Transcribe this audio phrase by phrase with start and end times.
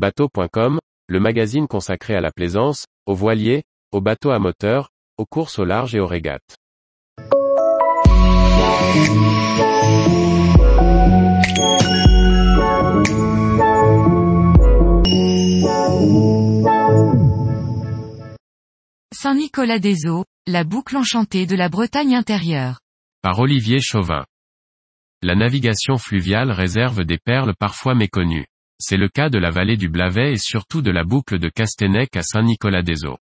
[0.00, 0.78] Bateau.com,
[1.08, 4.88] le magazine consacré à la plaisance, aux voiliers, aux bateaux à moteur,
[5.18, 6.56] aux courses au large et aux régates.
[19.12, 22.80] Saint-Nicolas-des-Eaux, la boucle enchantée de la Bretagne intérieure.
[23.20, 24.24] Par Olivier Chauvin.
[25.20, 28.46] La navigation fluviale réserve des perles parfois méconnues.
[28.82, 32.16] C'est le cas de la vallée du Blavet et surtout de la boucle de Castenec
[32.16, 33.18] à Saint-Nicolas-des-Eaux.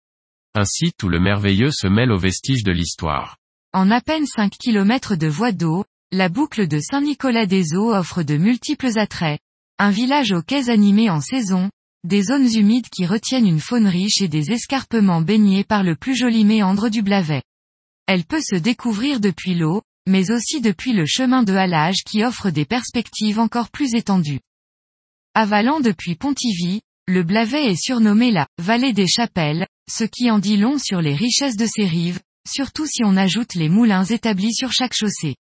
[0.65, 3.37] Site où le merveilleux se mêle aux vestiges de l'histoire.
[3.75, 8.99] En à peine 5 km de voie d'eau, la boucle de Saint-Nicolas-des-Eaux offre de multiples
[8.99, 9.41] attraits.
[9.79, 11.71] Un village aux quais animés en saison,
[12.03, 16.17] des zones humides qui retiennent une faune riche et des escarpements baignés par le plus
[16.17, 17.43] joli méandre du Blavet.
[18.07, 22.49] Elle peut se découvrir depuis l'eau, mais aussi depuis le chemin de halage qui offre
[22.49, 24.41] des perspectives encore plus étendues.
[25.35, 30.59] Avalant depuis Pontivy, le Blavet est surnommé la vallée des chapelles, ce qui en dit
[30.59, 34.73] long sur les richesses de ses rives, surtout si on ajoute les moulins établis sur
[34.73, 35.37] chaque chaussée.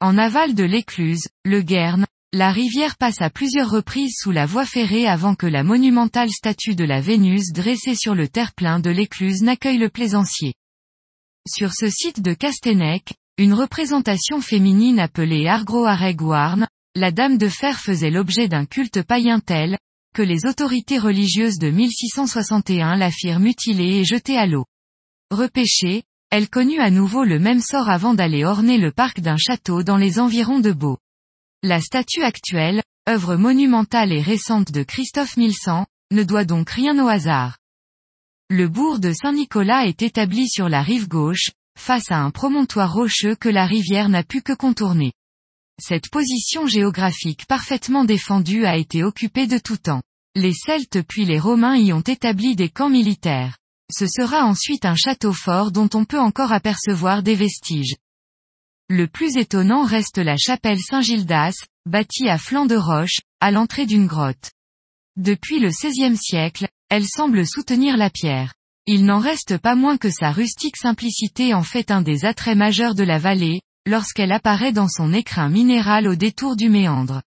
[0.00, 4.66] En aval de l'écluse, le Guerne, la rivière passe à plusieurs reprises sous la voie
[4.66, 9.40] ferrée avant que la monumentale statue de la Vénus dressée sur le terre-plein de l'écluse
[9.40, 10.52] n'accueille le plaisancier.
[11.48, 17.78] Sur ce site de Castenec, une représentation féminine appelée Argro Warn, la Dame de Fer
[17.80, 19.78] faisait l'objet d'un culte païen tel,
[20.14, 24.66] que les autorités religieuses de 1661 la firent mutiler et jeter à l'eau.
[25.30, 29.82] Repêchée, elle connut à nouveau le même sort avant d'aller orner le parc d'un château
[29.82, 30.98] dans les environs de Beau.
[31.62, 37.08] La statue actuelle, œuvre monumentale et récente de Christophe Milsan, ne doit donc rien au
[37.08, 37.56] hasard.
[38.50, 43.34] Le bourg de Saint-Nicolas est établi sur la rive gauche, face à un promontoire rocheux
[43.34, 45.12] que la rivière n'a pu que contourner.
[45.78, 50.02] Cette position géographique parfaitement défendue a été occupée de tout temps.
[50.34, 53.58] Les Celtes puis les Romains y ont établi des camps militaires.
[53.92, 57.96] Ce sera ensuite un château fort dont on peut encore apercevoir des vestiges.
[58.88, 61.54] Le plus étonnant reste la chapelle Saint-Gildas,
[61.86, 64.52] bâtie à flanc de roche, à l'entrée d'une grotte.
[65.16, 68.54] Depuis le XVIe siècle, elle semble soutenir la pierre.
[68.86, 72.94] Il n'en reste pas moins que sa rustique simplicité en fait un des attraits majeurs
[72.94, 77.22] de la vallée, lorsqu'elle apparaît dans son écrin minéral au détour du méandre.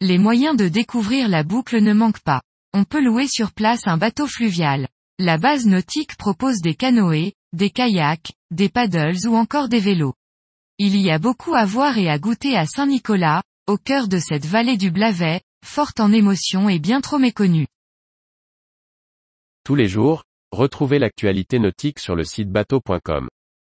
[0.00, 2.42] Les moyens de découvrir la boucle ne manquent pas.
[2.74, 4.88] On peut louer sur place un bateau fluvial.
[5.18, 10.14] La base nautique propose des canoës, des kayaks, des paddles ou encore des vélos.
[10.78, 14.44] Il y a beaucoup à voir et à goûter à Saint-Nicolas, au cœur de cette
[14.44, 17.66] vallée du Blavet, forte en émotions et bien trop méconnue.
[19.64, 23.28] Tous les jours, retrouvez l'actualité nautique sur le site bateau.com